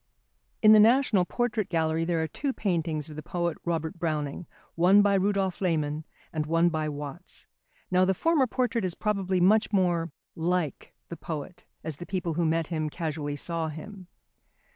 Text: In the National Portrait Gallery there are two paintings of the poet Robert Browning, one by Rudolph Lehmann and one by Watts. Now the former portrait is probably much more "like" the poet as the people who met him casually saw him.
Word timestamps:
In 0.63 0.73
the 0.73 0.79
National 0.79 1.25
Portrait 1.25 1.69
Gallery 1.69 2.05
there 2.05 2.23
are 2.23 2.27
two 2.27 2.53
paintings 2.53 3.07
of 3.07 3.15
the 3.15 3.21
poet 3.21 3.55
Robert 3.63 3.99
Browning, 3.99 4.47
one 4.73 5.03
by 5.03 5.13
Rudolph 5.13 5.61
Lehmann 5.61 6.05
and 6.33 6.47
one 6.47 6.69
by 6.69 6.89
Watts. 6.89 7.45
Now 7.91 8.03
the 8.03 8.15
former 8.15 8.47
portrait 8.47 8.83
is 8.83 8.95
probably 8.95 9.39
much 9.39 9.71
more 9.71 10.11
"like" 10.35 10.95
the 11.09 11.17
poet 11.17 11.65
as 11.83 11.97
the 11.97 12.07
people 12.07 12.33
who 12.33 12.45
met 12.47 12.65
him 12.65 12.89
casually 12.89 13.35
saw 13.35 13.67
him. 13.67 14.07